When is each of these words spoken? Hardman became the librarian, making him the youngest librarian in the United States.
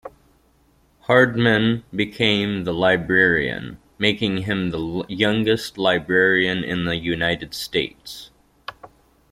Hardman 1.01 1.83
became 1.95 2.63
the 2.63 2.73
librarian, 2.73 3.77
making 3.99 4.37
him 4.39 4.71
the 4.71 5.05
youngest 5.07 5.77
librarian 5.77 6.63
in 6.63 6.85
the 6.85 6.95
United 6.95 7.53
States. 7.53 8.31